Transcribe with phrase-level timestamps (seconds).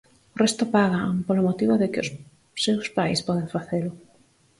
[0.33, 2.09] O resto pagan, polo motivo de que os
[2.63, 3.91] seus pais poden facelo.